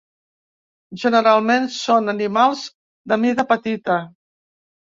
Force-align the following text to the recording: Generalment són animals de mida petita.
Generalment 1.03 1.69
són 1.75 2.13
animals 2.15 2.65
de 3.13 3.21
mida 3.27 3.49
petita. 3.53 4.03